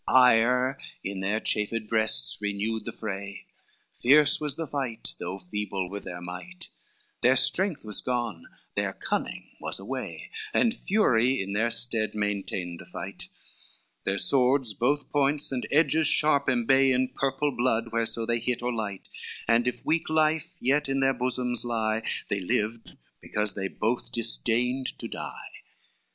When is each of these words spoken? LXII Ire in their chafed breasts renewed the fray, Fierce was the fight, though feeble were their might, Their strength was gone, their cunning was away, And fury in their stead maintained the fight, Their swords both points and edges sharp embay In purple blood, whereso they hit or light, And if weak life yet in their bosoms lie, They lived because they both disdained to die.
LXII 0.07 0.15
Ire 0.17 0.79
in 1.03 1.19
their 1.19 1.39
chafed 1.39 1.87
breasts 1.87 2.39
renewed 2.41 2.85
the 2.85 2.91
fray, 2.91 3.45
Fierce 3.93 4.39
was 4.41 4.55
the 4.55 4.65
fight, 4.65 5.13
though 5.19 5.37
feeble 5.37 5.91
were 5.91 5.99
their 5.99 6.19
might, 6.21 6.69
Their 7.21 7.35
strength 7.35 7.85
was 7.85 8.01
gone, 8.01 8.47
their 8.75 8.93
cunning 8.93 9.51
was 9.59 9.77
away, 9.77 10.31
And 10.55 10.73
fury 10.75 11.39
in 11.39 11.53
their 11.53 11.69
stead 11.69 12.15
maintained 12.15 12.79
the 12.79 12.87
fight, 12.87 13.29
Their 14.03 14.17
swords 14.17 14.73
both 14.73 15.11
points 15.11 15.51
and 15.51 15.67
edges 15.71 16.07
sharp 16.07 16.47
embay 16.47 16.91
In 16.91 17.09
purple 17.09 17.51
blood, 17.51 17.89
whereso 17.93 18.25
they 18.25 18.39
hit 18.39 18.63
or 18.63 18.73
light, 18.73 19.07
And 19.47 19.67
if 19.67 19.85
weak 19.85 20.09
life 20.09 20.57
yet 20.59 20.89
in 20.89 20.99
their 21.01 21.13
bosoms 21.13 21.63
lie, 21.63 22.01
They 22.27 22.39
lived 22.39 22.93
because 23.21 23.53
they 23.53 23.67
both 23.67 24.11
disdained 24.11 24.87
to 24.97 25.07
die. 25.07 25.61